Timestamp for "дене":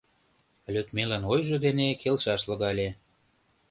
1.65-1.87